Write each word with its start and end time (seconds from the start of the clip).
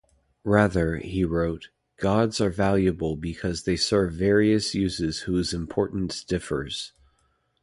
Rather, 0.43 0.97
he 0.97 1.23
wrote, 1.23 1.69
goods 1.97 2.41
are 2.41 2.49
valuable 2.49 3.15
because 3.15 3.65
they 3.65 3.75
serve 3.75 4.13
various 4.13 4.73
uses 4.73 5.19
whose 5.19 5.53
importance 5.53 6.23
differs. 6.23 6.93